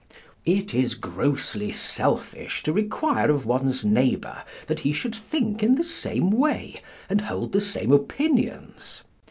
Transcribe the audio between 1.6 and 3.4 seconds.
selfish to require